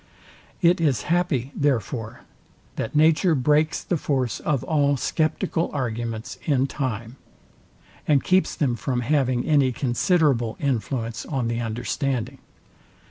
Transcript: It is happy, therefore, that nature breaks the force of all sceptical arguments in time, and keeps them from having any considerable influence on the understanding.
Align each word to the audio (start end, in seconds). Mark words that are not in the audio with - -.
It 0.63 0.81
is 0.81 1.03
happy, 1.13 1.51
therefore, 1.55 2.21
that 2.75 2.95
nature 2.95 3.35
breaks 3.35 3.83
the 3.83 3.97
force 3.97 4.39
of 4.39 4.63
all 4.63 4.97
sceptical 4.97 5.69
arguments 5.73 6.39
in 6.45 6.65
time, 6.65 7.17
and 8.07 8.23
keeps 8.23 8.55
them 8.55 8.75
from 8.75 9.01
having 9.01 9.45
any 9.45 9.71
considerable 9.71 10.57
influence 10.59 11.23
on 11.27 11.47
the 11.49 11.59
understanding. 11.59 12.39